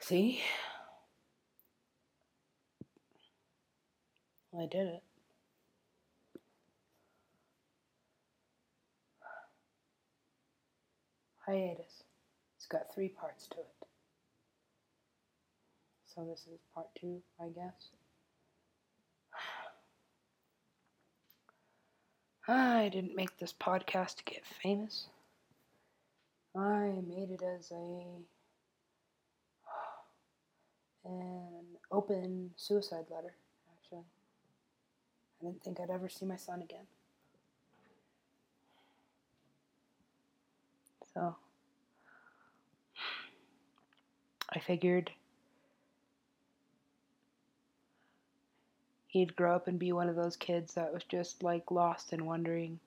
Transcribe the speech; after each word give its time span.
See? 0.00 0.40
Well, 4.50 4.64
I 4.64 4.66
did 4.66 4.86
it. 4.86 5.02
Hiatus. 11.46 12.04
It's 12.56 12.66
got 12.66 12.92
three 12.94 13.08
parts 13.08 13.46
to 13.48 13.58
it. 13.58 13.86
So 16.14 16.24
this 16.28 16.40
is 16.52 16.60
part 16.74 16.88
two, 17.00 17.22
I 17.40 17.48
guess. 17.48 17.90
I 22.48 22.88
didn't 22.88 23.14
make 23.14 23.36
this 23.38 23.52
podcast 23.52 24.16
to 24.16 24.24
get 24.24 24.44
famous. 24.44 25.06
I 26.56 26.94
made 27.06 27.30
it 27.30 27.42
as 27.42 27.70
a 27.70 28.04
an 31.04 31.64
open 31.90 32.50
suicide 32.56 33.06
letter, 33.10 33.34
actually. 33.76 34.04
I 35.40 35.46
didn't 35.46 35.62
think 35.62 35.80
I'd 35.80 35.90
ever 35.90 36.08
see 36.08 36.26
my 36.26 36.36
son 36.36 36.62
again. 36.62 36.86
So 41.14 41.34
I 44.48 44.58
figured 44.60 45.10
he'd 49.08 49.34
grow 49.34 49.56
up 49.56 49.66
and 49.66 49.78
be 49.78 49.92
one 49.92 50.08
of 50.08 50.14
those 50.14 50.36
kids 50.36 50.74
that 50.74 50.92
was 50.92 51.02
just 51.04 51.42
like 51.42 51.70
lost 51.70 52.12
and 52.12 52.26
wondering 52.26 52.78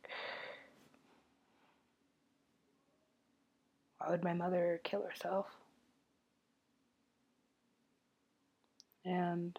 why 3.98 4.09
would 4.09 4.23
my 4.23 4.34
mother 4.34 4.80
kill 4.84 5.03
herself? 5.03 5.48
And 9.05 9.57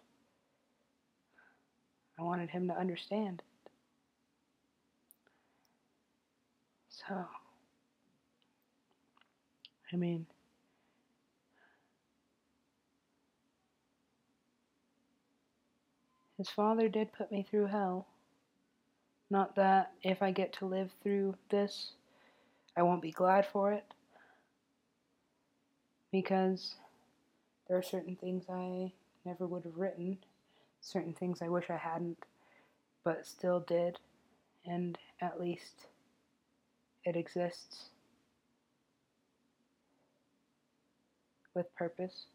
I 2.18 2.22
wanted 2.22 2.50
him 2.50 2.68
to 2.68 2.74
understand 2.74 3.40
it. 3.40 3.70
So, 6.88 7.14
I 9.92 9.96
mean, 9.96 10.26
his 16.38 16.48
father 16.48 16.88
did 16.88 17.12
put 17.12 17.30
me 17.30 17.46
through 17.48 17.66
hell. 17.66 18.06
Not 19.28 19.56
that 19.56 19.92
if 20.02 20.22
I 20.22 20.30
get 20.30 20.52
to 20.54 20.66
live 20.66 20.90
through 21.02 21.34
this, 21.50 21.92
I 22.76 22.82
won't 22.82 23.02
be 23.02 23.10
glad 23.10 23.46
for 23.46 23.72
it. 23.72 23.84
Because 26.12 26.76
there 27.68 27.76
are 27.76 27.82
certain 27.82 28.16
things 28.16 28.44
I 28.48 28.92
never 29.24 29.46
would 29.46 29.64
have 29.64 29.76
written, 29.76 30.18
certain 30.80 31.14
things 31.14 31.40
I 31.42 31.48
wish 31.48 31.70
I 31.70 31.76
hadn't, 31.76 32.18
but 33.04 33.26
still 33.26 33.60
did, 33.60 33.98
and 34.66 34.98
at 35.20 35.40
least 35.40 35.86
it 37.04 37.16
exists 37.16 37.90
with 41.54 41.74
purpose, 41.76 42.26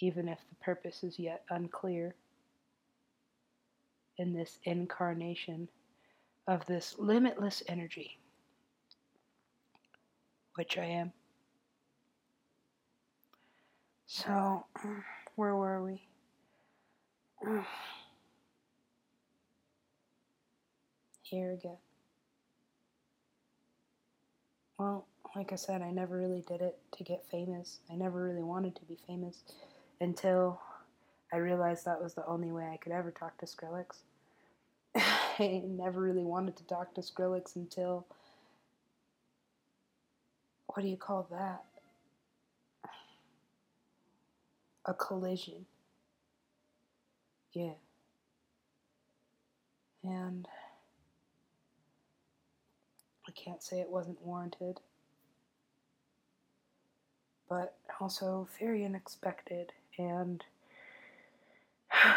even 0.00 0.28
if 0.28 0.38
the 0.48 0.56
purpose 0.64 1.04
is 1.04 1.18
yet 1.18 1.44
unclear 1.50 2.14
in 4.18 4.32
this 4.32 4.58
incarnation 4.64 5.68
of 6.46 6.66
this 6.66 6.96
limitless 6.98 7.62
energy, 7.68 8.18
which 10.56 10.76
I 10.76 10.84
am. 10.84 11.12
So, 14.14 14.66
um, 14.84 15.02
where 15.36 15.56
were 15.56 15.82
we? 15.82 16.02
Um, 17.46 17.64
here 21.22 21.52
again. 21.52 21.78
Well, 24.78 25.06
like 25.34 25.54
I 25.54 25.56
said, 25.56 25.80
I 25.80 25.92
never 25.92 26.18
really 26.18 26.44
did 26.46 26.60
it 26.60 26.76
to 26.98 27.04
get 27.04 27.24
famous. 27.30 27.78
I 27.90 27.94
never 27.94 28.22
really 28.22 28.42
wanted 28.42 28.76
to 28.76 28.84
be 28.84 28.98
famous 29.06 29.44
until 29.98 30.60
I 31.32 31.38
realized 31.38 31.86
that 31.86 32.02
was 32.02 32.12
the 32.12 32.26
only 32.26 32.52
way 32.52 32.68
I 32.70 32.76
could 32.76 32.92
ever 32.92 33.12
talk 33.12 33.38
to 33.38 33.46
Skrillex. 33.46 34.00
I 34.94 35.62
never 35.64 36.02
really 36.02 36.24
wanted 36.24 36.56
to 36.58 36.66
talk 36.66 36.94
to 36.96 37.00
Skrillex 37.00 37.56
until. 37.56 38.04
What 40.66 40.82
do 40.82 40.88
you 40.88 40.98
call 40.98 41.26
that? 41.30 41.64
A 44.84 44.94
collision. 44.94 45.66
Yeah. 47.52 47.74
And 50.02 50.48
I 53.28 53.32
can't 53.32 53.62
say 53.62 53.80
it 53.80 53.88
wasn't 53.88 54.20
warranted, 54.22 54.80
but 57.48 57.76
also 58.00 58.48
very 58.58 58.84
unexpected 58.84 59.72
and 59.98 60.44
I 61.92 62.16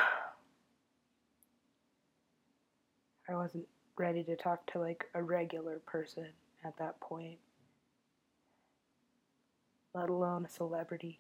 wasn't 3.36 3.68
ready 3.98 4.24
to 4.24 4.36
talk 4.36 4.66
to 4.72 4.80
like 4.80 5.06
a 5.14 5.22
regular 5.22 5.80
person 5.86 6.28
at 6.64 6.78
that 6.78 7.00
point, 7.00 7.38
let 9.94 10.10
alone 10.10 10.46
a 10.46 10.50
celebrity. 10.50 11.20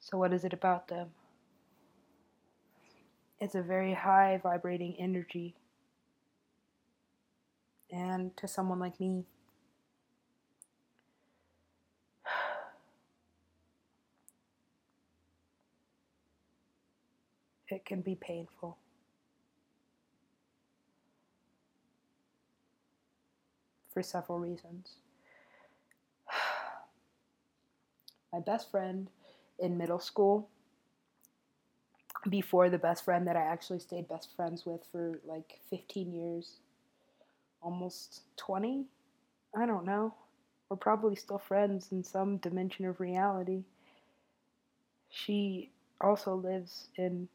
So, 0.00 0.18
what 0.18 0.32
is 0.32 0.44
it 0.44 0.52
about 0.52 0.88
them? 0.88 1.10
It's 3.40 3.54
a 3.54 3.62
very 3.62 3.94
high 3.94 4.38
vibrating 4.42 4.96
energy. 4.98 5.54
And 7.90 8.36
to 8.36 8.48
someone 8.48 8.78
like 8.80 8.98
me, 9.00 9.24
it 17.68 17.84
can 17.84 18.00
be 18.02 18.14
painful. 18.14 18.78
For 23.92 24.02
several 24.02 24.40
reasons. 24.40 24.96
My 28.34 28.40
best 28.40 28.68
friend 28.68 29.06
in 29.60 29.78
middle 29.78 30.00
school, 30.00 30.48
before 32.28 32.68
the 32.68 32.78
best 32.78 33.04
friend 33.04 33.28
that 33.28 33.36
I 33.36 33.42
actually 33.42 33.78
stayed 33.78 34.08
best 34.08 34.34
friends 34.34 34.66
with 34.66 34.80
for 34.90 35.20
like 35.24 35.60
15 35.70 36.12
years, 36.12 36.56
almost 37.62 38.22
20. 38.38 38.86
I 39.56 39.66
don't 39.66 39.84
know. 39.84 40.14
We're 40.68 40.78
probably 40.78 41.14
still 41.14 41.38
friends 41.38 41.92
in 41.92 42.02
some 42.02 42.38
dimension 42.38 42.86
of 42.86 42.98
reality. 42.98 43.62
She 45.10 45.70
also 46.00 46.34
lives 46.34 46.88
in 46.96 47.28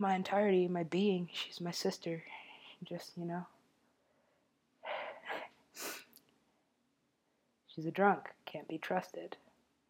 my 0.00 0.16
entirety, 0.16 0.66
my 0.66 0.82
being. 0.82 1.28
She's 1.32 1.60
my 1.60 1.70
sister. 1.70 2.24
Just, 2.82 3.12
you 3.16 3.26
know. 3.26 3.46
She's 7.76 7.86
a 7.86 7.90
drunk, 7.90 8.30
can't 8.46 8.66
be 8.68 8.78
trusted. 8.78 9.36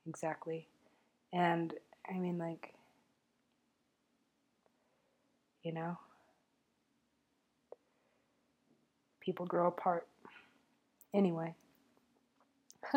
Exactly. 0.09 0.67
And 1.33 1.73
I 2.13 2.15
mean, 2.19 2.37
like, 2.37 2.75
you 5.63 5.73
know, 5.73 5.97
people 9.21 9.47
grow 9.47 9.69
apart. 9.69 10.09
Anyway. 11.15 11.55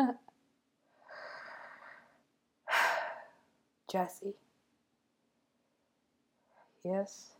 Jesse. 3.88 4.34
Yes. 6.84 7.30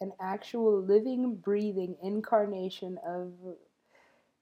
An 0.00 0.12
actual 0.20 0.80
living, 0.80 1.36
breathing 1.36 1.96
incarnation 2.02 2.98
of 3.06 3.32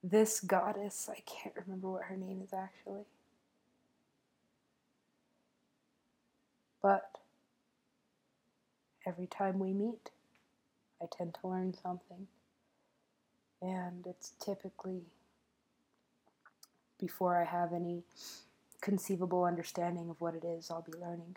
this 0.03 0.41
goddess. 0.41 1.09
I 1.11 1.21
can't 1.27 1.55
remember 1.57 1.91
what 1.91 2.05
her 2.05 2.17
name 2.17 2.41
is 2.43 2.53
actually. 2.53 3.03
But 6.81 7.19
every 9.07 9.27
time 9.27 9.59
we 9.59 9.73
meet, 9.73 10.11
I 11.03 11.07
tend 11.11 11.37
to 11.41 11.49
learn 11.49 11.75
something. 11.75 12.29
And 13.61 14.07
it's 14.07 14.33
typically 14.41 15.03
before 17.01 17.37
I 17.41 17.45
have 17.45 17.73
any 17.73 18.03
conceivable 18.81 19.45
understanding 19.45 20.09
of 20.11 20.21
what 20.21 20.35
it 20.35 20.45
is 20.45 20.71
I'll 20.71 20.83
be 20.83 20.97
learning. 20.99 21.37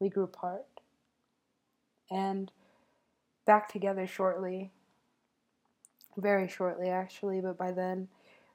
We 0.00 0.08
grew 0.08 0.24
apart 0.24 0.66
and 2.10 2.50
back 3.46 3.70
together 3.70 4.06
shortly. 4.06 4.72
Very 6.16 6.48
shortly, 6.48 6.88
actually, 6.88 7.40
but 7.40 7.56
by 7.56 7.70
then 7.70 8.08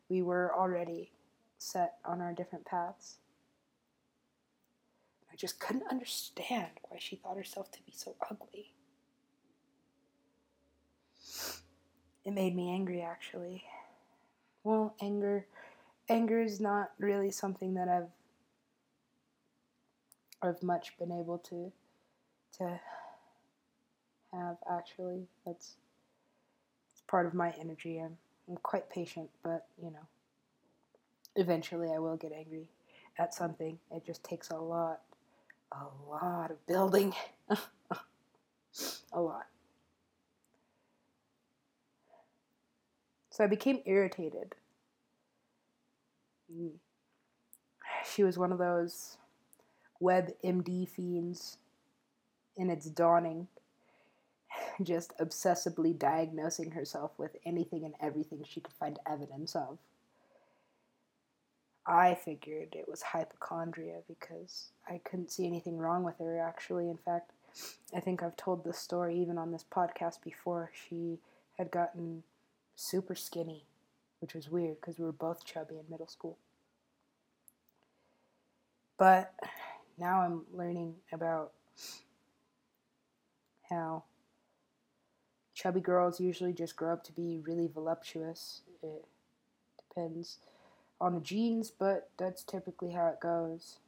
we 0.09 0.21
were 0.21 0.53
already 0.53 1.11
set 1.57 1.95
on 2.03 2.19
our 2.19 2.33
different 2.33 2.65
paths. 2.65 3.17
I 5.31 5.35
just 5.35 5.59
couldn't 5.59 5.89
understand 5.89 6.71
why 6.83 6.97
she 6.99 7.15
thought 7.15 7.37
herself 7.37 7.71
to 7.71 7.79
be 7.83 7.93
so 7.95 8.15
ugly. 8.29 8.73
It 12.23 12.31
made 12.33 12.55
me 12.55 12.71
angry, 12.71 13.01
actually. 13.01 13.63
Well, 14.63 14.95
anger, 15.01 15.45
anger 16.09 16.41
is 16.41 16.59
not 16.59 16.91
really 16.97 17.31
something 17.31 17.75
that 17.75 17.87
I've, 17.87 18.09
I've 20.45 20.63
much 20.63 20.97
been 20.97 21.11
able 21.11 21.37
to, 21.39 21.71
to 22.57 22.79
have. 24.33 24.57
Actually, 24.69 25.27
that's, 25.45 25.75
it's 26.93 27.01
part 27.07 27.25
of 27.25 27.33
my 27.33 27.53
energy. 27.59 27.99
I'm, 27.99 28.17
I'm 28.49 28.57
quite 28.57 28.89
patient, 28.89 29.29
but 29.43 29.67
you 29.81 29.91
know, 29.91 30.07
eventually 31.35 31.89
I 31.93 31.99
will 31.99 32.17
get 32.17 32.31
angry 32.31 32.69
at 33.17 33.33
something. 33.33 33.79
It 33.91 34.05
just 34.05 34.23
takes 34.23 34.49
a 34.49 34.57
lot 34.57 35.01
a 35.71 36.09
lot 36.09 36.51
of 36.51 36.65
building. 36.67 37.13
a 39.13 39.21
lot. 39.21 39.47
So 43.29 43.43
I 43.43 43.47
became 43.47 43.81
irritated. 43.85 44.55
Mm. 46.53 46.71
She 48.05 48.23
was 48.23 48.37
one 48.37 48.51
of 48.51 48.57
those 48.57 49.17
WebMD 50.01 50.87
fiends 50.87 51.57
in 52.57 52.69
its 52.69 52.85
dawning, 52.85 53.47
just 54.83 55.17
obsessively 55.17 55.97
diagnosing 55.97 56.71
herself 56.71 57.11
with 57.17 57.35
anything 57.45 57.85
and 57.85 57.93
everything 58.01 58.43
she 58.47 58.61
could 58.61 58.73
find 58.73 58.99
evidence 59.09 59.55
of. 59.55 59.77
I 61.87 62.15
figured 62.15 62.69
it 62.73 62.89
was 62.89 63.01
hypochondria 63.01 63.97
because 64.07 64.69
I 64.89 64.99
couldn't 65.03 65.31
see 65.31 65.45
anything 65.45 65.77
wrong 65.77 66.03
with 66.03 66.17
her, 66.17 66.39
actually. 66.39 66.89
In 66.89 66.97
fact, 66.97 67.31
I 67.95 67.99
think 67.99 68.23
I've 68.23 68.35
told 68.35 68.63
this 68.63 68.79
story 68.79 69.19
even 69.19 69.37
on 69.37 69.51
this 69.51 69.63
podcast 69.71 70.23
before. 70.23 70.71
She 70.73 71.19
had 71.57 71.69
gotten 71.69 72.23
super 72.75 73.13
skinny, 73.13 73.65
which 74.19 74.33
was 74.33 74.49
weird 74.49 74.81
because 74.81 74.97
we 74.97 75.05
were 75.05 75.11
both 75.11 75.45
chubby 75.45 75.75
in 75.75 75.85
middle 75.89 76.07
school. 76.07 76.37
But 78.97 79.33
now 79.97 80.21
I'm 80.21 80.41
learning 80.53 80.95
about 81.11 81.51
how 83.69 84.03
chubby 85.53 85.79
girls 85.79 86.19
usually 86.19 86.53
just 86.53 86.75
grow 86.75 86.93
up 86.93 87.03
to 87.05 87.11
be 87.13 87.41
really 87.45 87.67
voluptuous. 87.67 88.61
It 88.83 89.05
depends 89.89 90.37
on 90.99 91.13
the 91.13 91.21
genes, 91.21 91.71
but 91.71 92.09
that's 92.17 92.43
typically 92.43 92.91
how 92.91 93.07
it 93.07 93.19
goes. 93.19 93.79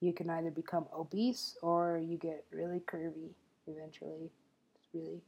You 0.00 0.12
can 0.12 0.30
either 0.30 0.50
become 0.50 0.86
obese 0.96 1.56
or 1.62 1.98
you 2.02 2.16
get 2.16 2.44
really 2.50 2.80
curvy 2.80 3.34
eventually. 3.66 4.30
It's 4.74 4.88
really 4.94 5.20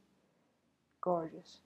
gorgeous. 1.01 1.59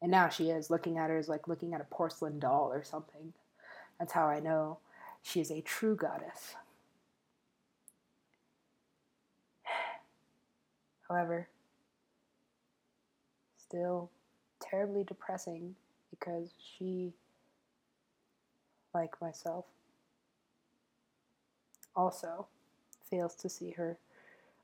And 0.00 0.10
now 0.10 0.28
she 0.28 0.50
is. 0.50 0.70
Looking 0.70 0.98
at 0.98 1.10
her 1.10 1.18
is 1.18 1.28
like 1.28 1.48
looking 1.48 1.74
at 1.74 1.80
a 1.80 1.84
porcelain 1.84 2.38
doll 2.38 2.72
or 2.72 2.84
something. 2.84 3.32
That's 3.98 4.12
how 4.12 4.26
I 4.26 4.40
know 4.40 4.78
she 5.22 5.40
is 5.40 5.50
a 5.50 5.60
true 5.60 5.96
goddess. 5.96 6.54
However, 11.08 11.48
still 13.56 14.10
terribly 14.60 15.04
depressing 15.04 15.74
because 16.10 16.50
she, 16.58 17.12
like 18.94 19.20
myself, 19.20 19.64
also 21.96 22.46
fails 23.10 23.34
to 23.36 23.48
see 23.48 23.70
her 23.70 23.98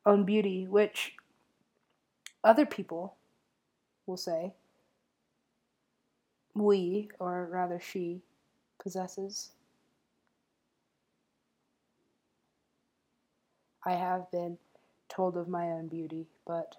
own 0.06 0.24
beauty, 0.24 0.66
which 0.66 1.14
other 2.44 2.66
people 2.66 3.14
will 4.06 4.16
say 4.16 4.52
we, 6.54 7.08
or 7.18 7.48
rather 7.50 7.78
she, 7.78 8.20
possesses. 8.82 9.50
I 13.88 13.92
have 13.92 14.30
been 14.30 14.58
told 15.08 15.34
of 15.38 15.48
my 15.48 15.68
own 15.68 15.88
beauty, 15.88 16.26
but 16.46 16.76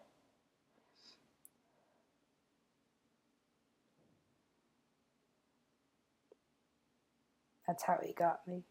That's 7.66 7.84
how 7.84 8.00
he 8.04 8.14
got 8.14 8.48
me. 8.48 8.64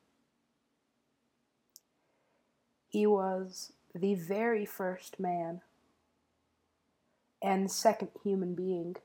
He 2.88 3.06
was 3.06 3.72
the 3.94 4.16
very 4.16 4.66
first 4.66 5.20
man 5.20 5.60
and 7.40 7.70
second 7.70 8.08
human 8.24 8.56
being 8.56 8.96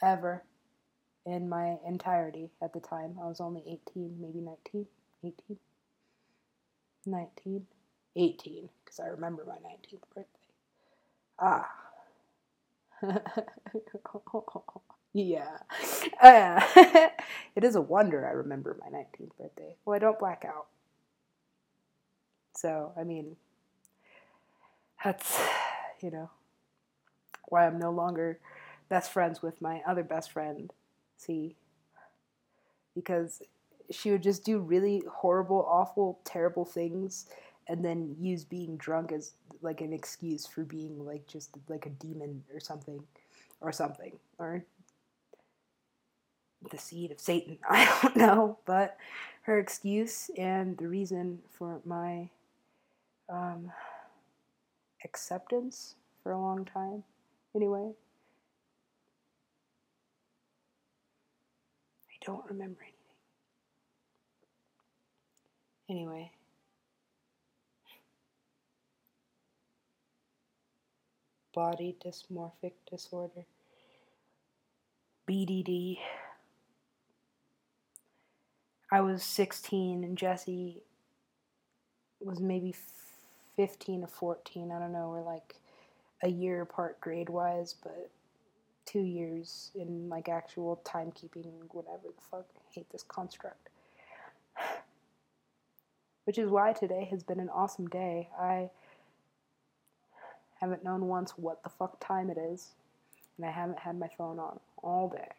ever 0.00 0.44
in 1.26 1.48
my 1.48 1.78
entirety 1.84 2.50
at 2.62 2.72
the 2.72 2.80
time. 2.80 3.18
I 3.20 3.26
was 3.26 3.40
only 3.40 3.64
18, 3.66 4.18
maybe 4.20 4.38
19, 4.38 4.86
18, 5.24 5.58
19, 7.10 7.66
18, 8.16 8.68
because 8.84 9.00
I 9.00 9.06
remember 9.08 9.44
my 9.46 9.56
19th 9.56 10.02
birthday. 10.14 10.26
Ah. 11.38 11.70
Yeah. 15.14 15.58
Uh, 16.22 16.60
it 17.56 17.64
is 17.64 17.74
a 17.74 17.80
wonder 17.80 18.26
I 18.26 18.30
remember 18.32 18.76
my 18.80 18.88
19th 18.88 19.36
birthday. 19.38 19.74
Well, 19.84 19.96
I 19.96 19.98
don't 19.98 20.18
black 20.18 20.44
out. 20.46 20.66
So, 22.54 22.92
I 22.96 23.04
mean, 23.04 23.36
that's, 25.04 25.38
you 26.00 26.10
know, 26.10 26.30
why 27.48 27.66
I'm 27.66 27.78
no 27.78 27.90
longer 27.90 28.38
best 28.88 29.10
friends 29.12 29.42
with 29.42 29.60
my 29.60 29.82
other 29.86 30.02
best 30.02 30.30
friend, 30.30 30.72
see? 31.16 31.56
Because 32.94 33.42
she 33.90 34.10
would 34.10 34.22
just 34.22 34.44
do 34.44 34.58
really 34.58 35.02
horrible, 35.10 35.66
awful, 35.68 36.20
terrible 36.24 36.64
things 36.64 37.26
and 37.68 37.84
then 37.84 38.16
use 38.18 38.44
being 38.44 38.76
drunk 38.76 39.12
as 39.12 39.32
like 39.62 39.80
an 39.80 39.92
excuse 39.92 40.46
for 40.46 40.64
being 40.64 41.04
like 41.04 41.26
just 41.26 41.50
like 41.68 41.86
a 41.86 41.90
demon 41.90 42.42
or 42.52 42.60
something 42.60 43.02
or 43.60 43.72
something 43.72 44.12
or 44.38 44.64
the 46.70 46.78
seed 46.78 47.10
of 47.10 47.20
Satan. 47.20 47.58
I 47.68 47.84
don't 48.02 48.16
know, 48.16 48.58
but 48.66 48.96
her 49.42 49.58
excuse 49.58 50.30
and 50.36 50.76
the 50.76 50.88
reason 50.88 51.40
for 51.50 51.80
my 51.84 52.28
um, 53.28 53.72
acceptance 55.04 55.94
for 56.22 56.32
a 56.32 56.40
long 56.40 56.64
time, 56.64 57.04
anyway. 57.54 57.92
I 62.10 62.24
don't 62.24 62.44
remember 62.48 62.80
anything. 62.82 62.97
Anyway. 65.88 66.32
Body 71.54 71.96
dysmorphic 72.04 72.72
disorder. 72.90 73.44
BDD. 75.28 75.98
I 78.90 79.00
was 79.00 79.22
16 79.22 80.04
and 80.04 80.16
Jesse 80.16 80.82
was 82.20 82.40
maybe 82.40 82.74
15 83.56 84.04
or 84.04 84.06
14. 84.06 84.72
I 84.72 84.78
don't 84.78 84.92
know. 84.92 85.10
We're 85.10 85.22
like 85.22 85.56
a 86.22 86.28
year 86.28 86.62
apart 86.62 87.00
grade 87.00 87.28
wise, 87.28 87.74
but 87.82 88.10
two 88.86 89.00
years 89.00 89.70
in 89.74 90.08
like 90.08 90.28
actual 90.28 90.80
timekeeping, 90.84 91.52
whatever 91.72 92.04
the 92.04 92.22
fuck. 92.30 92.46
I 92.56 92.60
hate 92.72 92.90
this 92.90 93.02
construct. 93.02 93.68
Which 96.28 96.36
is 96.36 96.50
why 96.50 96.74
today 96.74 97.08
has 97.10 97.22
been 97.22 97.40
an 97.40 97.48
awesome 97.48 97.86
day. 97.86 98.28
I 98.38 98.68
haven't 100.60 100.84
known 100.84 101.06
once 101.06 101.32
what 101.38 101.62
the 101.62 101.70
fuck 101.70 102.06
time 102.06 102.28
it 102.28 102.36
is, 102.36 102.72
and 103.38 103.46
I 103.46 103.50
haven't 103.50 103.78
had 103.78 103.98
my 103.98 104.08
phone 104.18 104.38
on 104.38 104.60
all 104.82 105.08
day 105.08 105.30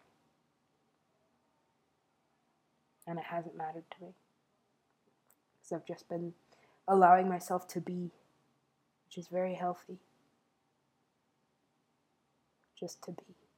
and 3.05 3.19
it 3.19 3.25
hasn't 3.25 3.55
mattered 3.55 3.83
to 3.91 4.03
me. 4.03 4.13
Because 5.57 5.73
I've 5.73 5.85
just 5.85 6.09
been 6.09 6.33
allowing 6.87 7.29
myself 7.29 7.67
to 7.67 7.79
be, 7.79 8.09
which 9.05 9.19
is 9.19 9.27
very 9.27 9.53
healthy. 9.53 9.99
Just 12.79 13.03
to 13.03 13.11
be. 13.11 13.48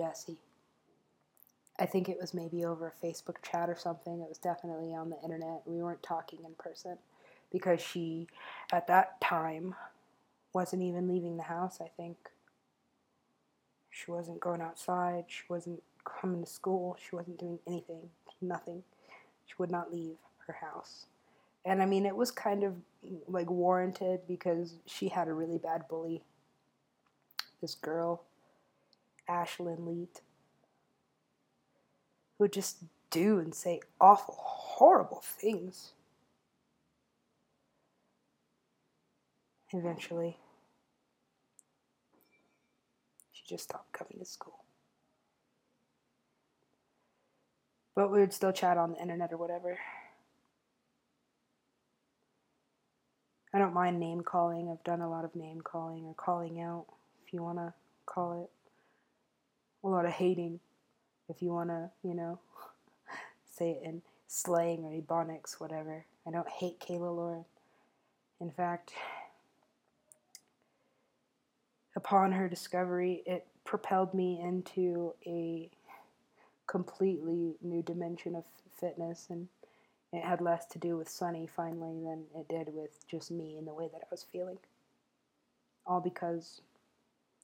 Jesse. 0.00 0.38
I 1.78 1.84
think 1.84 2.08
it 2.08 2.18
was 2.18 2.32
maybe 2.32 2.64
over 2.64 2.86
a 2.88 3.06
Facebook 3.06 3.36
chat 3.42 3.68
or 3.68 3.76
something. 3.76 4.20
It 4.20 4.28
was 4.28 4.38
definitely 4.38 4.94
on 4.94 5.10
the 5.10 5.20
internet. 5.22 5.60
We 5.66 5.82
weren't 5.82 6.02
talking 6.02 6.38
in 6.44 6.54
person 6.54 6.96
because 7.52 7.82
she, 7.82 8.26
at 8.72 8.86
that 8.86 9.20
time, 9.20 9.74
wasn't 10.54 10.82
even 10.82 11.06
leaving 11.06 11.36
the 11.36 11.42
house, 11.42 11.80
I 11.82 11.88
think. 11.98 12.16
She 13.90 14.10
wasn't 14.10 14.40
going 14.40 14.62
outside. 14.62 15.24
She 15.28 15.42
wasn't 15.50 15.82
coming 16.04 16.44
to 16.44 16.50
school. 16.50 16.96
She 16.98 17.14
wasn't 17.14 17.38
doing 17.38 17.58
anything. 17.66 18.08
Nothing. 18.40 18.82
She 19.44 19.54
would 19.58 19.70
not 19.70 19.92
leave 19.92 20.16
her 20.46 20.56
house. 20.60 21.06
And 21.66 21.82
I 21.82 21.86
mean, 21.86 22.06
it 22.06 22.16
was 22.16 22.30
kind 22.30 22.64
of 22.64 22.74
like 23.28 23.50
warranted 23.50 24.20
because 24.26 24.76
she 24.86 25.08
had 25.08 25.28
a 25.28 25.34
really 25.34 25.58
bad 25.58 25.88
bully. 25.88 26.22
This 27.60 27.74
girl, 27.74 28.24
Ashlyn 29.28 29.86
Leet, 29.86 30.20
who 32.38 32.44
would 32.44 32.52
just 32.52 32.78
do 33.10 33.38
and 33.38 33.54
say 33.54 33.80
awful, 34.00 34.34
horrible 34.38 35.22
things. 35.22 35.92
Eventually, 39.72 40.36
she 43.32 43.42
just 43.46 43.64
stopped 43.64 43.92
coming 43.92 44.18
to 44.18 44.24
school. 44.24 44.64
But 47.94 48.10
we 48.10 48.20
would 48.20 48.32
still 48.32 48.52
chat 48.52 48.78
on 48.78 48.92
the 48.92 49.00
internet 49.00 49.32
or 49.32 49.36
whatever. 49.36 49.78
I 53.52 53.58
don't 53.58 53.74
mind 53.74 53.98
name 53.98 54.22
calling. 54.22 54.70
I've 54.70 54.84
done 54.84 55.00
a 55.00 55.10
lot 55.10 55.24
of 55.24 55.34
name 55.34 55.60
calling 55.60 56.04
or 56.04 56.14
calling 56.14 56.60
out, 56.60 56.86
if 57.26 57.32
you 57.32 57.42
want 57.42 57.58
to 57.58 57.74
call 58.06 58.42
it. 58.44 58.59
A 59.82 59.88
lot 59.88 60.04
of 60.04 60.12
hating, 60.12 60.60
if 61.28 61.40
you 61.42 61.52
want 61.52 61.70
to, 61.70 61.90
you 62.02 62.14
know, 62.14 62.38
say 63.50 63.72
it 63.72 63.82
in 63.84 64.02
slang 64.26 64.84
or 64.84 64.92
ebonics, 64.92 65.58
whatever. 65.58 66.04
I 66.26 66.30
don't 66.30 66.48
hate 66.48 66.80
Kayla 66.80 67.14
Lauren. 67.16 67.44
In 68.40 68.50
fact, 68.50 68.92
upon 71.96 72.32
her 72.32 72.48
discovery, 72.48 73.22
it 73.26 73.46
propelled 73.64 74.14
me 74.14 74.40
into 74.42 75.14
a 75.26 75.70
completely 76.66 77.56
new 77.62 77.82
dimension 77.82 78.34
of 78.36 78.44
fitness 78.78 79.26
and 79.30 79.48
it 80.12 80.24
had 80.24 80.40
less 80.40 80.66
to 80.66 80.78
do 80.78 80.96
with 80.96 81.08
Sonny 81.08 81.48
finally 81.54 82.02
than 82.02 82.24
it 82.34 82.48
did 82.48 82.74
with 82.74 83.06
just 83.08 83.30
me 83.30 83.56
and 83.56 83.66
the 83.66 83.74
way 83.74 83.88
that 83.92 84.00
I 84.02 84.06
was 84.10 84.24
feeling. 84.32 84.58
All 85.86 86.00
because 86.00 86.60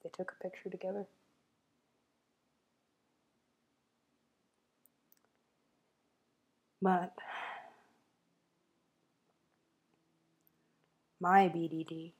they 0.02 0.10
took 0.10 0.32
a 0.32 0.42
picture 0.42 0.68
together. 0.68 1.06
But 6.86 7.14
my 11.20 11.48
BDD, 11.48 12.12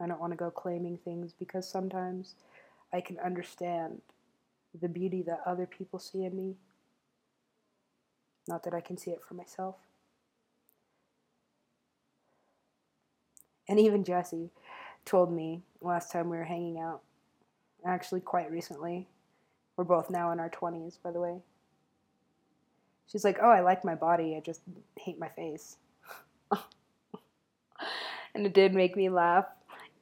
I 0.00 0.06
don't 0.06 0.18
want 0.18 0.32
to 0.32 0.36
go 0.38 0.50
claiming 0.50 0.96
things 0.96 1.34
because 1.38 1.68
sometimes 1.68 2.36
I 2.90 3.02
can 3.02 3.18
understand 3.18 4.00
the 4.80 4.88
beauty 4.88 5.20
that 5.26 5.40
other 5.44 5.66
people 5.66 5.98
see 5.98 6.24
in 6.24 6.34
me 6.34 6.54
not 8.48 8.62
that 8.62 8.72
I 8.72 8.80
can 8.80 8.96
see 8.96 9.10
it 9.10 9.20
for 9.22 9.34
myself. 9.34 9.76
And 13.68 13.78
even 13.78 14.04
Jesse 14.04 14.48
told 15.04 15.30
me 15.30 15.60
last 15.82 16.10
time 16.10 16.30
we 16.30 16.38
were 16.38 16.44
hanging 16.44 16.78
out, 16.80 17.02
actually 17.84 18.22
quite 18.22 18.50
recently. 18.50 19.06
We're 19.76 19.84
both 19.84 20.08
now 20.08 20.32
in 20.32 20.40
our 20.40 20.48
20s, 20.48 20.96
by 21.02 21.10
the 21.10 21.20
way. 21.20 21.42
She's 23.10 23.24
like, 23.24 23.38
Oh, 23.42 23.50
I 23.50 23.60
like 23.60 23.84
my 23.84 23.94
body, 23.94 24.36
I 24.36 24.40
just 24.40 24.62
hate 24.98 25.18
my 25.18 25.28
face. 25.28 25.76
and 28.34 28.46
it 28.46 28.54
did 28.54 28.74
make 28.74 28.96
me 28.96 29.08
laugh 29.08 29.46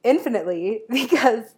infinitely 0.03 0.83
because 0.89 1.55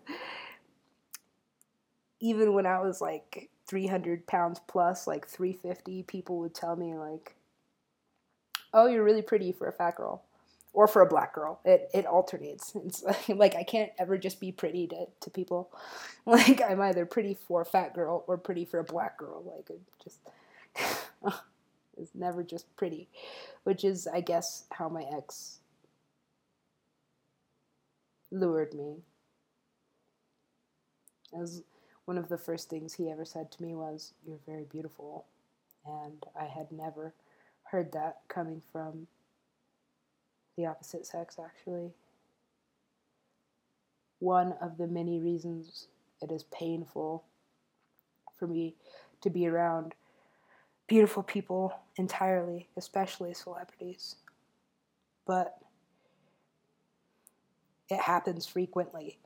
even 2.20 2.53
when 2.53 2.65
I 2.65 2.79
was 2.79 3.01
like 3.01 3.50
300 3.67 4.27
pounds 4.27 4.60
plus, 4.67 5.08
like 5.08 5.27
350, 5.27 6.03
people 6.03 6.39
would 6.39 6.53
tell 6.53 6.75
me, 6.75 6.93
like, 6.93 7.36
oh, 8.74 8.88
you're 8.88 9.03
really 9.03 9.22
pretty 9.22 9.51
for 9.51 9.67
a 9.67 9.72
fat 9.72 9.96
girl 9.96 10.24
or 10.74 10.88
for 10.88 11.01
a 11.01 11.08
black 11.08 11.34
girl. 11.34 11.60
It, 11.65 11.89
it 11.93 12.05
alternates. 12.05 12.74
It's 12.86 13.03
like, 13.03 13.29
like 13.29 13.55
I 13.55 13.63
can't 13.63 13.91
ever 14.00 14.17
just 14.17 14.39
be 14.39 14.51
pretty 14.51 14.88
to, 14.88 15.05
to 15.22 15.29
people. 15.29 15.72
Like 16.25 16.62
I'm 16.62 16.79
either 16.81 17.05
pretty 17.08 17.34
for 17.48 17.62
a 17.62 17.65
fat 17.65 17.96
girl 17.96 18.24
or 18.27 18.38
pretty 18.38 18.63
for 18.63 18.79
a 18.79 18.84
black 18.84 19.17
girl. 19.17 19.43
Like 19.43 19.70
it 19.72 19.81
just 20.03 20.20
it's 21.97 22.15
never 22.15 22.43
just 22.43 22.73
pretty, 22.75 23.07
which 23.63 23.83
is 23.83 24.07
I 24.07 24.21
guess 24.21 24.65
how 24.71 24.89
my 24.89 25.05
ex 25.15 25.59
lured 28.31 28.73
me. 28.73 28.97
As 31.39 31.63
one 32.05 32.17
of 32.17 32.29
the 32.29 32.37
first 32.37 32.69
things 32.69 32.93
he 32.93 33.09
ever 33.09 33.25
said 33.25 33.51
to 33.51 33.63
me 33.63 33.75
was, 33.75 34.13
You're 34.25 34.39
very 34.45 34.65
beautiful. 34.65 35.25
And 35.85 36.23
I 36.39 36.45
had 36.45 36.71
never 36.71 37.13
heard 37.63 37.91
that 37.93 38.19
coming 38.27 38.61
from 38.71 39.07
the 40.57 40.65
opposite 40.65 41.05
sex, 41.05 41.37
actually. 41.43 41.91
One 44.19 44.53
of 44.61 44.77
the 44.77 44.87
many 44.87 45.19
reasons 45.19 45.87
it 46.21 46.31
is 46.31 46.43
painful 46.43 47.23
for 48.37 48.45
me 48.45 48.75
to 49.21 49.29
be 49.29 49.47
around 49.47 49.95
beautiful 50.91 51.24
people 51.24 51.74
entirely, 51.95 52.67
especially 52.75 53.33
celebrities. 53.33 54.17
But 55.25 55.57
it 57.89 57.98
happens 57.98 58.45
frequently. 58.45 59.17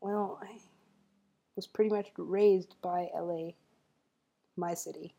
Well, 0.00 0.38
I 0.40 0.60
was 1.56 1.66
pretty 1.66 1.90
much 1.90 2.06
raised 2.16 2.76
by 2.82 3.08
LA, 3.12 3.48
my 4.56 4.74
city. 4.74 5.12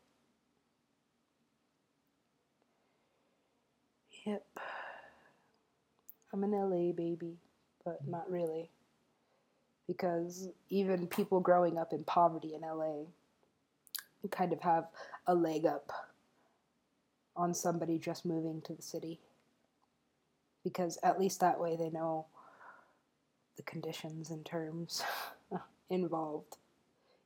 Yep. 4.24 4.42
I'm 6.32 6.44
an 6.44 6.52
LA 6.52 6.92
baby, 6.92 7.36
but 7.84 7.98
not 8.08 8.30
really. 8.30 8.70
Because 9.86 10.48
even 10.70 11.06
people 11.08 11.40
growing 11.40 11.76
up 11.76 11.92
in 11.92 12.04
poverty 12.04 12.54
in 12.54 12.62
LA 12.62 13.04
kind 14.28 14.52
of 14.52 14.60
have 14.60 14.88
a 15.26 15.34
leg 15.34 15.66
up 15.66 15.92
on 17.36 17.54
somebody 17.54 17.98
just 17.98 18.24
moving 18.24 18.60
to 18.62 18.74
the 18.74 18.82
city. 18.82 19.20
Because 20.62 20.98
at 21.02 21.18
least 21.18 21.40
that 21.40 21.58
way 21.58 21.76
they 21.76 21.90
know 21.90 22.26
the 23.56 23.62
conditions 23.62 24.30
and 24.30 24.44
terms. 24.44 25.02
involved 25.90 26.56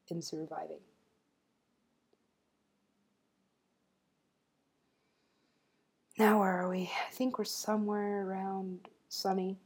in 0.09 0.21
surviving. 0.23 0.81
Now, 6.19 6.41
where 6.41 6.61
are 6.61 6.71
we? 6.71 6.91
I 7.09 7.13
think 7.13 7.39
we're 7.39 7.45
somewhere 7.45 8.27
around 8.27 8.89
Sonny 9.09 9.59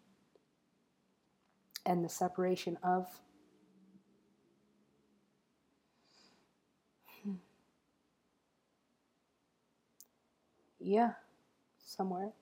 and 1.86 2.04
the 2.04 2.08
separation 2.08 2.76
of. 2.82 3.06
Yeah, 10.88 11.12
somewhere. 11.84 12.32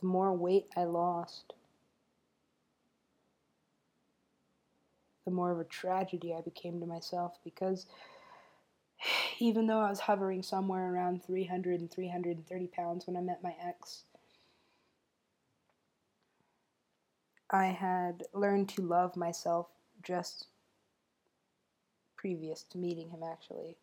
the 0.00 0.06
more 0.06 0.34
weight 0.34 0.66
I 0.76 0.84
lost, 0.84 1.54
the 5.24 5.30
more 5.30 5.50
of 5.50 5.60
a 5.60 5.64
tragedy 5.64 6.34
I 6.34 6.42
became 6.42 6.78
to 6.80 6.86
myself 6.86 7.38
because 7.42 7.86
even 9.38 9.66
though 9.66 9.80
I 9.80 9.88
was 9.88 10.00
hovering 10.00 10.42
somewhere 10.42 10.92
around 10.92 11.24
300 11.24 11.80
and 11.80 11.90
330 11.90 12.66
pounds 12.66 13.06
when 13.06 13.16
I 13.16 13.22
met 13.22 13.42
my 13.42 13.54
ex, 13.66 14.04
I 17.52 17.66
had 17.66 18.24
learned 18.32 18.70
to 18.70 18.82
love 18.82 19.14
myself 19.14 19.66
just 20.02 20.46
previous 22.16 22.62
to 22.70 22.78
meeting 22.78 23.10
him, 23.10 23.22
actually. 23.22 23.76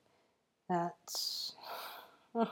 That's 0.68 1.54
the 2.34 2.50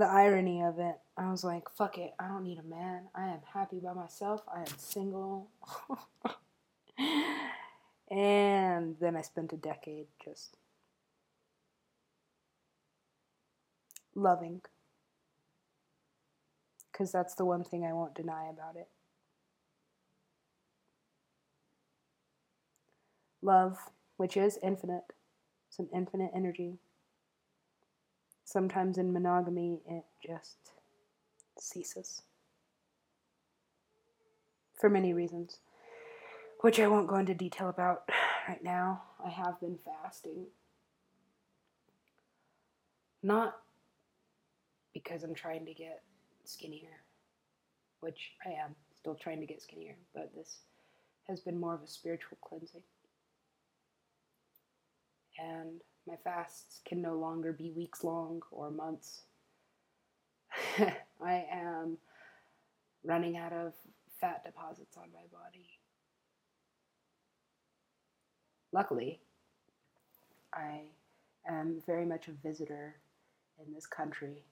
irony 0.00 0.62
of 0.62 0.78
it. 0.78 0.96
I 1.16 1.30
was 1.30 1.42
like, 1.42 1.70
fuck 1.70 1.96
it, 1.96 2.12
I 2.18 2.28
don't 2.28 2.44
need 2.44 2.58
a 2.58 2.62
man. 2.62 3.04
I 3.14 3.28
am 3.28 3.40
happy 3.54 3.80
by 3.80 3.94
myself, 3.94 4.42
I 4.54 4.60
am 4.60 4.78
single. 4.78 5.48
and 8.10 8.96
then 9.00 9.16
I 9.16 9.22
spent 9.22 9.54
a 9.54 9.56
decade 9.56 10.06
just 10.22 10.58
loving 14.14 14.60
because 16.96 17.12
that's 17.12 17.34
the 17.34 17.44
one 17.44 17.62
thing 17.62 17.84
I 17.84 17.92
won't 17.92 18.14
deny 18.14 18.48
about 18.48 18.74
it. 18.74 18.88
Love, 23.42 23.76
which 24.16 24.34
is 24.34 24.58
infinite, 24.62 25.12
it's 25.68 25.78
an 25.78 25.90
infinite 25.94 26.30
energy. 26.34 26.78
Sometimes 28.46 28.96
in 28.96 29.12
monogamy, 29.12 29.80
it 29.86 30.04
just 30.26 30.56
ceases. 31.58 32.22
For 34.80 34.88
many 34.88 35.12
reasons, 35.12 35.58
which 36.62 36.80
I 36.80 36.86
won't 36.88 37.08
go 37.08 37.16
into 37.16 37.34
detail 37.34 37.68
about 37.68 38.08
right 38.48 38.64
now. 38.64 39.02
I 39.22 39.28
have 39.28 39.60
been 39.60 39.78
fasting. 39.84 40.46
Not 43.22 43.58
because 44.94 45.22
I'm 45.24 45.34
trying 45.34 45.66
to 45.66 45.74
get 45.74 46.02
skinnier, 46.48 47.02
which 48.00 48.32
I 48.44 48.50
am 48.50 48.74
still 48.96 49.14
trying 49.14 49.40
to 49.40 49.46
get 49.46 49.62
skinnier, 49.62 49.96
but 50.14 50.34
this 50.34 50.58
has 51.28 51.40
been 51.40 51.58
more 51.58 51.74
of 51.74 51.82
a 51.82 51.86
spiritual 51.86 52.38
cleansing. 52.40 52.82
And 55.38 55.80
my 56.06 56.16
fasts 56.24 56.80
can 56.86 57.02
no 57.02 57.14
longer 57.14 57.52
be 57.52 57.70
weeks 57.70 58.04
long 58.04 58.42
or 58.50 58.70
months. 58.70 59.22
I 60.78 61.44
am 61.52 61.98
running 63.04 63.36
out 63.36 63.52
of 63.52 63.72
fat 64.20 64.44
deposits 64.44 64.96
on 64.96 65.08
my 65.12 65.26
body. 65.32 65.68
Luckily, 68.72 69.20
I 70.54 70.80
am 71.48 71.82
very 71.86 72.04
much 72.04 72.28
a 72.28 72.32
visitor 72.46 72.96
in 73.64 73.72
this 73.72 73.86
country 73.86 74.44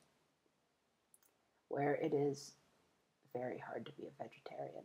where 1.74 1.94
it 1.94 2.14
is 2.14 2.52
very 3.36 3.58
hard 3.58 3.84
to 3.84 3.92
be 3.92 4.04
a 4.04 4.22
vegetarian, 4.22 4.84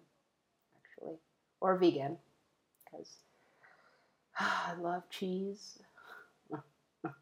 actually, 0.76 1.18
or 1.62 1.78
vegan, 1.78 2.18
because 2.84 3.18
I 4.40 4.74
love 4.80 5.04
cheese. 5.12 5.78
but 7.04 7.14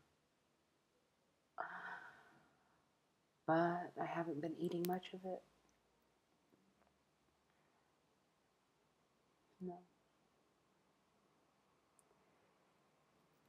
I 3.52 4.06
haven't 4.06 4.42
been 4.42 4.56
eating 4.58 4.86
much 4.88 5.08
of 5.14 5.20
it. 5.26 5.42
No. 9.60 9.80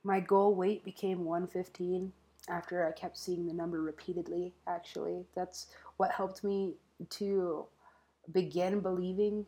My 0.02 0.18
goal 0.18 0.56
weight 0.56 0.84
became 0.84 1.24
115 1.24 2.12
after 2.48 2.86
I 2.86 2.92
kept 2.92 3.18
seeing 3.18 3.46
the 3.46 3.52
number 3.52 3.82
repeatedly, 3.82 4.54
actually. 4.66 5.26
That's 5.36 5.66
what 5.98 6.10
helped 6.10 6.42
me 6.42 6.74
to 7.10 7.66
begin 8.32 8.80
believing 8.80 9.46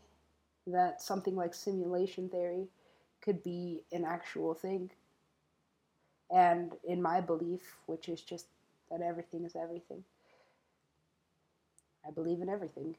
that 0.66 1.00
something 1.00 1.34
like 1.36 1.54
simulation 1.54 2.28
theory 2.28 2.68
could 3.22 3.42
be 3.42 3.82
an 3.92 4.04
actual 4.04 4.54
thing. 4.54 4.90
And 6.30 6.72
in 6.84 7.02
my 7.02 7.20
belief, 7.20 7.76
which 7.86 8.08
is 8.08 8.20
just 8.20 8.46
that 8.90 9.00
everything 9.00 9.44
is 9.44 9.56
everything, 9.56 10.04
I 12.06 12.10
believe 12.10 12.40
in 12.40 12.48
everything. 12.48 12.96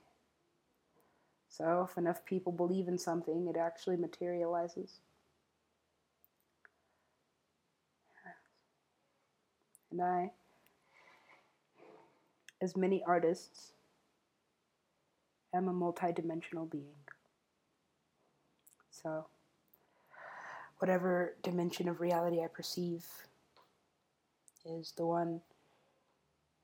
So 1.49 1.87
if 1.89 1.97
enough 1.97 2.25
people 2.25 2.53
believe 2.53 2.87
in 2.87 2.97
something, 2.97 3.47
it 3.47 3.57
actually 3.57 3.97
materializes. 3.97 4.99
And 9.91 10.01
I, 10.01 10.31
as 12.61 12.77
many 12.77 13.03
artists, 13.05 13.73
am 15.53 15.67
a 15.67 15.73
multidimensional 15.73 16.69
being. 16.69 16.95
So, 18.91 19.25
whatever 20.77 21.35
dimension 21.43 21.89
of 21.89 21.99
reality 21.99 22.41
I 22.43 22.47
perceive 22.47 23.05
is 24.65 24.93
the 24.95 25.05
one 25.05 25.41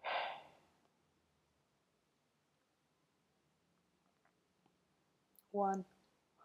one. 5.52 5.84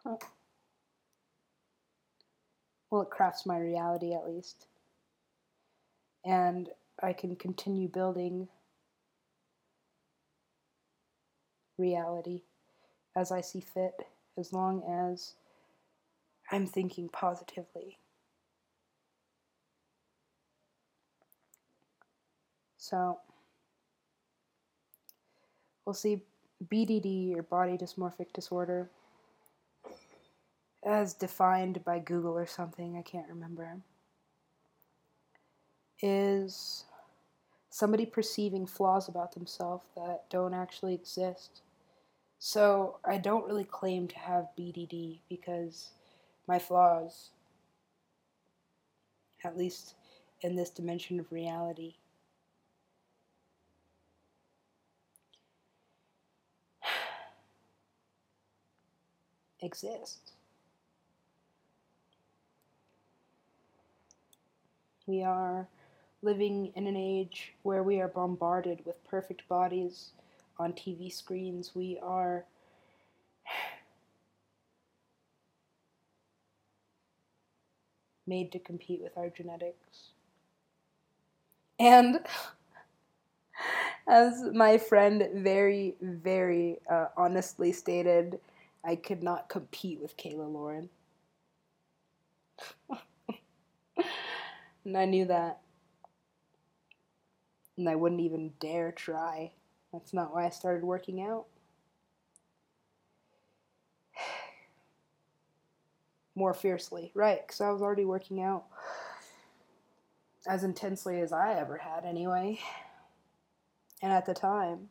Well, 2.91 3.01
it 3.01 3.09
crafts 3.09 3.47
my 3.47 3.59
reality 3.59 4.13
at 4.13 4.29
least. 4.29 4.67
And 6.27 6.69
I 7.03 7.15
can 7.15 7.37
continue 7.37 7.89
building 7.89 8.49
reality 11.79 12.43
as 13.17 13.31
I 13.31 13.41
see 13.41 13.61
fit, 13.61 14.07
as 14.39 14.53
long 14.53 14.83
as 14.89 15.35
I'm 16.51 16.67
thinking 16.67 17.09
positively. 17.09 17.99
So, 22.79 23.19
we'll 25.85 25.95
see 25.95 26.23
BDD 26.69 27.37
or 27.37 27.43
body 27.43 27.77
dysmorphic 27.77 28.33
disorder 28.33 28.91
as 30.85 31.15
defined 31.15 31.85
by 31.85 31.99
Google 31.99 32.37
or 32.37 32.47
something, 32.47 32.97
I 32.97 33.03
can't 33.03 33.29
remember, 33.29 33.77
is 36.01 36.85
somebody 37.73 38.05
perceiving 38.05 38.67
flaws 38.67 39.09
about 39.09 39.33
themselves 39.33 39.87
that 39.97 40.29
don't 40.29 40.53
actually 40.53 40.93
exist. 40.93 41.63
So 42.39 42.99
I 43.03 43.17
don't 43.17 43.47
really 43.47 43.65
claim 43.65 44.07
to 44.09 44.19
have 44.19 44.51
BDD 44.59 45.21
because 45.31 45.93
my 46.47 46.59
flaws, 46.59 47.31
at 49.43 49.57
least 49.57 49.95
in 50.43 50.55
this 50.55 50.69
dimension 50.69 51.19
of 51.19 51.33
reality, 51.33 51.95
exist. 59.63 60.33
We 65.07 65.23
are 65.23 65.69
living 66.23 66.73
in 66.77 66.87
an 66.87 66.97
age 66.97 67.53
where 67.63 67.83
we 67.83 68.01
are 68.01 68.09
bombarded 68.09 68.85
with 68.87 69.03
perfect 69.05 69.47
bodies 69.49 70.13
on 70.59 70.73
TV 70.73 71.11
screens. 71.11 71.75
We 71.75 71.99
are 72.03 72.45
made 78.27 78.51
to 78.53 78.59
compete 78.59 79.03
with 79.03 79.19
our 79.19 79.29
genetics. 79.29 80.13
And 81.81 82.21
as 84.07 84.43
my 84.55 84.79
friend 84.79 85.29
very, 85.35 85.97
very 86.01 86.79
uh, 86.89 87.07
honestly 87.17 87.73
stated, 87.73 88.39
I 88.85 88.97
could 88.97 89.23
not 89.23 89.49
compete 89.49 90.01
with 90.01 90.17
Kayla 90.17 90.53
Lauren. 90.53 90.89
and 94.85 94.97
I 94.97 95.05
knew 95.05 95.25
that. 95.27 95.62
And 97.83 97.89
I 97.89 97.97
wouldn't 97.97 98.21
even 98.21 98.53
dare 98.61 98.93
try. 98.93 99.51
That's 99.93 100.15
not 100.15 100.33
why 100.33 100.47
I 100.47 100.51
started 100.51 100.85
working 100.85 101.21
out. 101.21 101.47
More 106.37 106.55
fiercely, 106.55 107.11
right? 107.13 107.45
Because 107.45 107.61
I 107.61 107.73
was 107.73 107.83
already 107.83 108.05
working 108.05 108.41
out 108.41 108.67
as 110.47 110.63
intensely 110.63 111.21
as 111.21 111.33
I 111.33 111.55
ever 111.55 111.77
had, 111.77 112.05
anyway. 112.05 112.61
And 114.01 114.13
at 114.13 114.27
the 114.27 114.35
time, 114.35 114.89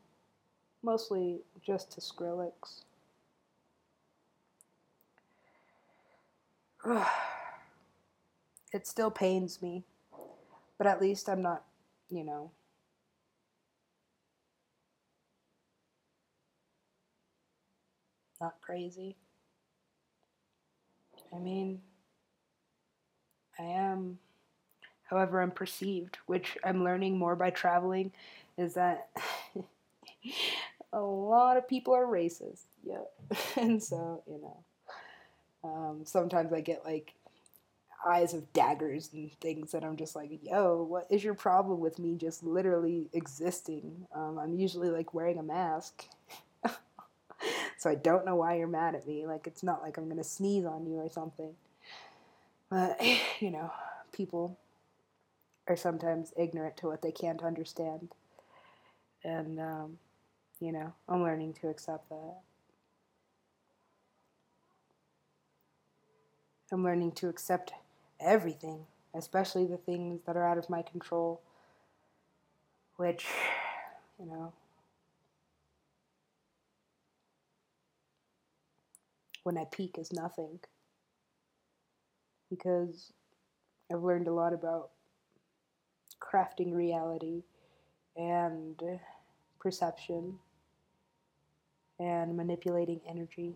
mostly 0.84 1.44
just 1.66 1.94
to 1.94 2.02
Skrillex. 2.02 2.84
it 8.74 8.86
still 8.86 9.12
pains 9.12 9.62
me, 9.62 9.86
but 10.78 10.88
at 10.88 11.00
least 11.00 11.30
I'm 11.30 11.42
not, 11.42 11.64
you 12.10 12.26
know, 12.26 12.52
not 18.42 18.60
crazy. 18.62 19.16
I 21.34 21.40
mean, 21.40 21.82
I 23.60 23.64
am, 23.64 24.20
however, 25.04 25.42
I'm 25.42 25.52
perceived, 25.52 26.18
which 26.28 26.58
I'm 26.64 26.84
learning 26.84 27.18
more 27.18 27.36
by 27.36 27.52
traveling, 27.52 28.14
is 28.58 28.76
that 28.76 29.10
a 30.94 31.00
lot 31.02 31.58
of 31.58 31.68
people 31.68 31.94
are 31.94 32.06
racist. 32.06 32.64
Yep. 32.84 33.12
and 33.58 33.82
so, 33.82 34.24
you 34.28 34.42
know, 34.42 34.58
um, 35.64 36.02
sometimes 36.06 36.54
I 36.54 36.62
get 36.62 36.86
like 36.86 37.14
eyes 38.06 38.34
of 38.34 38.52
daggers 38.54 39.12
and 39.14 39.32
things 39.42 39.72
that 39.72 39.84
I'm 39.84 39.98
just 39.98 40.16
like, 40.16 40.32
yo, 40.44 40.84
what 40.84 41.08
is 41.10 41.24
your 41.24 41.36
problem 41.36 41.80
with 41.80 42.00
me 42.00 42.16
just 42.16 42.44
literally 42.44 43.10
existing? 43.14 44.08
Um, 44.16 44.40
I'm 44.40 44.56
usually 44.56 44.90
like 44.90 45.14
wearing 45.14 45.38
a 45.40 45.44
mask. 45.44 46.06
So 47.82 47.90
I 47.90 47.96
don't 47.96 48.26
know 48.26 48.36
why 48.36 48.58
you're 48.58 48.68
mad 48.68 48.94
at 48.94 49.08
me. 49.08 49.26
Like, 49.26 49.48
it's 49.48 49.64
not 49.64 49.82
like 49.82 49.98
I'm 49.98 50.06
going 50.06 50.18
to 50.18 50.24
sneeze 50.24 50.66
on 50.66 50.86
you 50.86 50.98
or 50.98 51.10
something. 51.10 51.56
But, 52.70 53.02
you 53.40 53.50
know, 53.50 53.72
people 54.12 54.60
are 55.68 55.76
sometimes 55.76 56.32
ignorant 56.38 56.78
to 56.78 56.86
what 56.86 57.02
they 57.02 57.12
can't 57.12 57.42
understand. 57.42 58.10
And, 59.24 59.60
um, 59.60 59.98
you 60.60 60.72
know, 60.72 60.94
I'm 61.10 61.24
learning 61.24 61.54
to 61.62 61.70
accept 61.70 62.08
that. 62.10 62.36
I'm 66.72 66.84
learning 66.84 67.14
to 67.14 67.30
accept 67.30 67.74
everything, 68.20 68.86
especially 69.16 69.66
the 69.66 69.78
things 69.78 70.22
that 70.28 70.38
are 70.38 70.46
out 70.46 70.60
of 70.60 70.70
my 70.70 70.84
control, 70.84 71.42
which, 72.98 73.26
you 74.20 74.28
know, 74.28 74.54
when 79.44 79.58
I 79.58 79.66
peak 79.66 79.98
is 79.98 80.12
nothing. 80.12 80.60
Because 82.50 83.12
I've 83.92 84.04
learned 84.04 84.28
a 84.28 84.34
lot 84.34 84.54
about 84.54 84.90
crafting 86.22 86.74
reality 86.74 87.44
and 88.16 88.82
perception 89.60 90.40
and 92.00 92.36
manipulating 92.36 93.00
energy, 93.08 93.56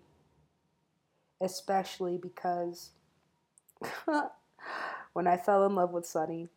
especially 1.42 2.18
because 2.18 2.92
when 5.14 5.28
I 5.28 5.38
fell 5.38 5.66
in 5.66 5.76
love 5.76 5.92
with 5.92 6.06
Sonny, 6.06 6.50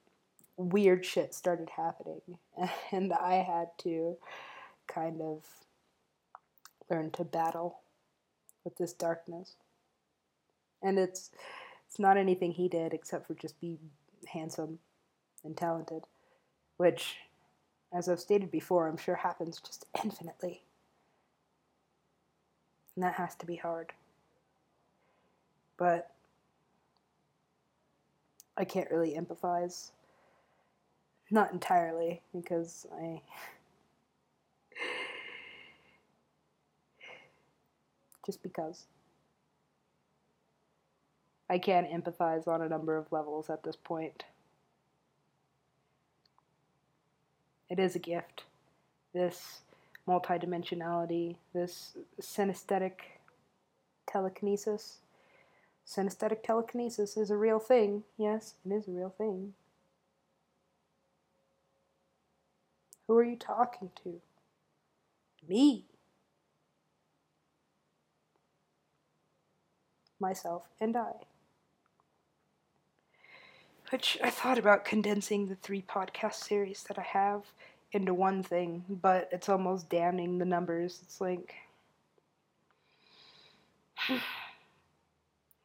weird 0.57 1.05
shit 1.05 1.35
started 1.35 1.71
happening, 1.77 2.21
and 2.93 3.13
I 3.13 3.37
had 3.37 3.69
to 3.79 4.17
kind 4.87 5.21
of 5.21 5.45
learn 6.91 7.11
to 7.13 7.25
battle 7.25 7.81
with 8.65 8.77
this 8.77 8.93
darkness. 8.93 9.55
And 10.83 10.99
it's 10.99 11.31
it's 11.87 11.99
not 11.99 12.17
anything 12.17 12.53
he 12.53 12.69
did 12.69 12.93
except 12.93 13.27
for 13.27 13.35
just 13.35 13.61
be 13.61 13.79
handsome 14.27 14.79
and 15.45 15.57
talented, 15.57 16.05
which 16.77 17.17
as 17.93 18.09
I've 18.09 18.21
stated 18.21 18.51
before, 18.51 18.89
I'm 18.89 18.97
sure 18.99 19.17
happens 19.17 19.61
just 19.61 19.87
infinitely. 20.05 20.63
And 22.95 23.05
that 23.05 23.15
has 23.15 23.35
to 23.37 23.47
be 23.47 23.57
hard. 23.57 23.93
But 25.79 26.11
I 28.57 28.65
can't 28.65 28.91
really 28.91 29.15
empathize. 29.15 29.93
Not 31.31 31.53
entirely, 31.53 32.23
because 32.35 32.87
I. 33.01 33.23
just 38.29 38.43
because. 38.43 38.85
I 41.49 41.59
can 41.59 41.87
empathize 41.87 42.47
on 42.47 42.61
a 42.61 42.69
number 42.69 42.99
of 42.99 43.11
levels 43.11 43.49
at 43.49 43.63
this 43.63 43.77
point. 43.77 44.25
It 47.71 47.79
is 47.79 47.97
a 47.97 47.99
gift. 47.99 48.45
This 49.15 49.63
multidimensionality, 50.07 51.37
this 51.55 51.97
synesthetic 52.21 52.93
telekinesis 54.07 54.99
Synesthetic 55.89 56.43
telekinesis 56.43 57.17
is 57.17 57.31
a 57.31 57.37
real 57.37 57.59
thing. 57.59 58.05
Yes, 58.19 58.57
it 58.67 58.73
is 58.75 58.87
a 58.89 58.91
real 58.91 59.15
thing. 59.17 59.55
Who 63.07 63.17
are 63.17 63.25
you 63.25 63.37
talking 63.37 63.91
to? 64.05 64.21
Me. 65.49 65.87
Myself 70.21 70.65
and 70.81 70.97
I. 70.97 71.13
Which 73.91 74.19
I 74.23 74.31
thought 74.31 74.59
about 74.59 74.85
condensing 74.85 75.47
the 75.47 75.55
three 75.55 75.83
podcast 75.83 76.35
series 76.35 76.85
that 76.89 76.99
I 76.99 77.03
have 77.03 77.45
into 77.93 78.13
one 78.13 78.43
thing, 78.43 78.85
but 78.89 79.29
it's 79.33 79.49
almost 79.49 79.89
damning 79.89 80.39
the 80.39 80.45
numbers. 80.45 81.01
It's 81.03 81.21
like. 81.21 81.55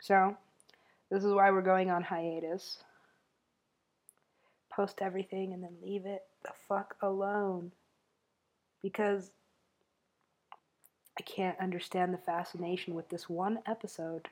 So, 0.01 0.35
this 1.09 1.23
is 1.23 1.31
why 1.31 1.49
we're 1.49 1.61
going 1.61 1.89
on 1.89 2.03
hiatus. 2.03 2.79
Post 4.69 5.01
everything 5.01 5.53
and 5.53 5.63
then 5.63 5.77
leave 5.81 6.05
it 6.05 6.23
the 6.43 6.51
fuck 6.67 6.97
alone. 7.01 7.71
Because 8.81 9.31
I 11.17 11.21
can't 11.21 11.57
understand 11.57 12.13
the 12.13 12.17
fascination 12.17 12.95
with 12.95 13.07
this 13.07 13.29
one 13.29 13.59
episode. 13.65 14.27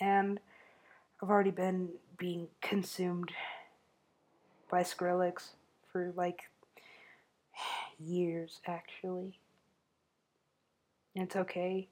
And 0.00 0.40
I've 1.22 1.30
already 1.30 1.50
been 1.50 1.90
being 2.16 2.48
consumed 2.62 3.32
by 4.70 4.82
Skrillex 4.82 5.50
for 5.92 6.12
like 6.16 6.42
years, 7.98 8.60
actually. 8.66 9.38
It's 11.14 11.36
okay. 11.36 11.88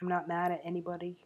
I'm 0.00 0.08
not 0.08 0.28
mad 0.28 0.52
at 0.52 0.60
anybody. 0.64 1.16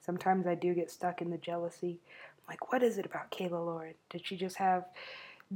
Sometimes 0.00 0.46
I 0.46 0.54
do 0.54 0.72
get 0.74 0.90
stuck 0.90 1.20
in 1.20 1.30
the 1.30 1.36
jealousy. 1.36 1.98
I'm 2.38 2.52
like, 2.52 2.72
what 2.72 2.82
is 2.82 2.96
it 2.96 3.06
about 3.06 3.30
Kayla 3.30 3.64
Lauren? 3.64 3.94
Did 4.08 4.26
she 4.26 4.36
just 4.36 4.56
have 4.56 4.84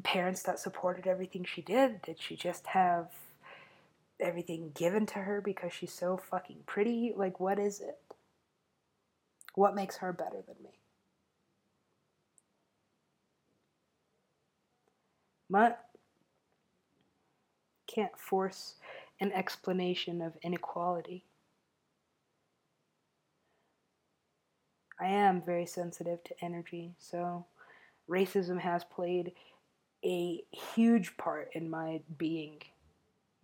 parents 0.03 0.43
that 0.43 0.59
supported 0.59 1.07
everything 1.07 1.45
she 1.45 1.63
did? 1.63 2.03
Did 2.03 2.21
she 2.21 2.37
just 2.37 2.67
have 2.67 3.07
everything 4.20 4.70
given 4.74 5.07
to 5.07 5.20
her 5.20 5.40
because 5.40 5.72
she's 5.72 5.92
so 5.92 6.16
fucking 6.16 6.61
pretty? 6.66 7.12
Like, 7.16 7.40
what 7.40 7.59
is 7.59 7.81
it? 7.81 7.98
What 9.55 9.74
makes 9.74 9.98
her 9.98 10.12
better 10.12 10.42
than 10.46 10.57
me? 10.62 10.81
But 15.50 15.85
can't 17.87 18.18
force 18.18 18.74
an 19.20 19.31
explanation 19.33 20.20
of 20.20 20.33
inequality. 20.42 21.24
I 25.00 25.07
am 25.07 25.42
very 25.42 25.66
sensitive 25.66 26.22
to 26.24 26.44
energy, 26.44 26.94
so 26.98 27.46
racism 28.09 28.61
has 28.61 28.85
played 28.85 29.33
a 30.05 30.42
huge 30.53 31.16
part 31.16 31.50
in 31.55 31.68
my 31.70 32.00
being. 32.16 32.61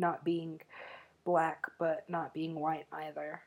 Not 0.00 0.24
being 0.24 0.60
black, 1.24 1.64
but 1.78 2.08
not 2.08 2.32
being 2.32 2.58
white 2.58 2.86
either. 2.90 3.42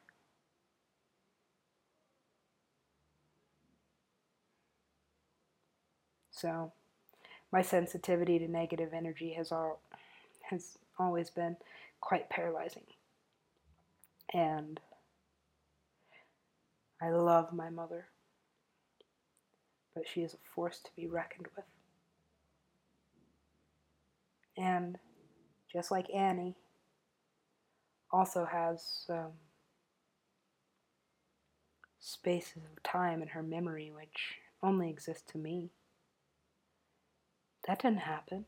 So, 6.29 6.71
my 7.51 7.63
sensitivity 7.63 8.37
to 8.37 8.47
negative 8.47 8.89
energy 8.93 9.33
has 9.33 9.51
all 9.51 9.81
has 10.43 10.77
always 10.99 11.31
been 11.31 11.57
quite 12.01 12.29
paralyzing. 12.29 12.83
And 14.33 14.79
I 17.01 17.09
love 17.09 17.51
my 17.51 17.69
mother, 17.69 18.05
but 19.95 20.07
she 20.07 20.21
is 20.21 20.33
a 20.33 20.37
force 20.53 20.79
to 20.83 20.89
be 20.95 21.07
reckoned 21.07 21.47
with. 21.55 21.65
And 24.57 24.97
just 25.73 25.91
like 25.91 26.13
Annie, 26.13 26.55
also 28.11 28.45
has 28.45 29.05
um, 29.09 29.31
spaces 31.99 32.61
of 32.71 32.83
time 32.83 33.21
in 33.23 33.29
her 33.29 33.41
memory 33.41 33.91
which 33.93 34.35
only 34.61 34.89
exist 34.89 35.27
to 35.29 35.37
me. 35.37 35.71
That 37.67 37.81
didn't 37.81 37.99
happen. 37.99 38.45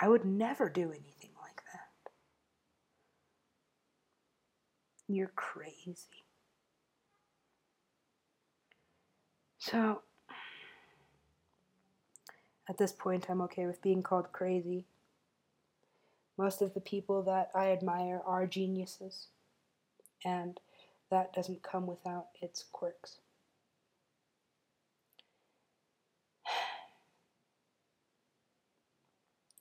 I 0.00 0.08
would 0.08 0.24
never 0.24 0.68
do 0.68 0.90
anything 0.90 1.30
like 1.42 1.56
that. 1.72 2.12
You're 5.08 5.32
crazy. 5.34 6.24
So, 9.58 10.02
at 12.68 12.78
this 12.78 12.92
point, 12.92 13.26
I'm 13.28 13.40
okay 13.42 13.66
with 13.66 13.80
being 13.82 14.02
called 14.02 14.32
crazy. 14.32 14.84
Most 16.38 16.60
of 16.60 16.74
the 16.74 16.80
people 16.80 17.22
that 17.22 17.50
I 17.54 17.70
admire 17.72 18.20
are 18.26 18.46
geniuses, 18.46 19.28
and 20.24 20.60
that 21.10 21.32
doesn't 21.32 21.62
come 21.62 21.86
without 21.86 22.26
its 22.42 22.64
quirks. 22.72 23.18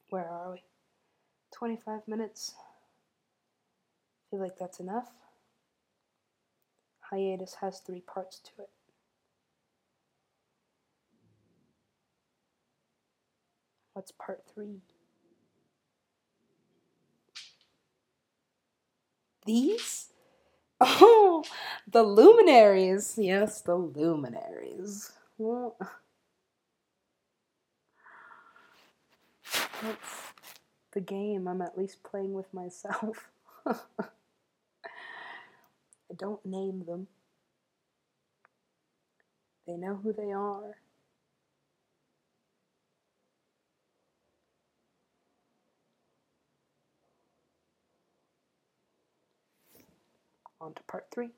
Where 0.10 0.28
are 0.30 0.52
we? 0.52 0.64
25 1.54 2.08
minutes 2.08 2.56
feel 4.36 4.40
like 4.40 4.58
that's 4.60 4.80
enough. 4.82 5.12
Hiatus 7.10 7.56
has 7.62 7.80
three 7.80 8.02
parts 8.02 8.40
to 8.40 8.64
it. 8.64 8.70
What's 13.94 14.12
part 14.12 14.44
three? 14.54 14.82
These? 19.46 20.10
Oh, 20.82 21.44
the 21.88 22.04
luminaries. 22.04 23.18
Yes, 23.18 23.62
the 23.62 23.76
luminaries. 23.76 25.14
Well, 25.38 25.78
that's 29.82 30.34
the 30.92 31.00
game. 31.00 31.48
I'm 31.48 31.62
at 31.62 31.78
least 31.78 32.04
playing 32.04 32.34
with 32.34 32.54
myself. 32.54 33.30
I 33.66 33.76
don't 36.16 36.46
name 36.46 36.84
them. 36.86 37.08
They 39.66 39.78
know 39.78 39.96
who 39.96 40.12
they 40.12 40.32
are. 40.32 40.76
On 50.62 50.74
to 50.74 50.84
part 50.84 51.06
three. 51.12 51.32